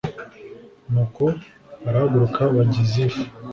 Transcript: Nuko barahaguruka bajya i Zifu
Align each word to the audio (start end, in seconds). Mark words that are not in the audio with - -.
Nuko 0.91 1.23
barahaguruka 1.83 2.41
bajya 2.55 2.79
i 2.85 2.87
Zifu 2.91 3.23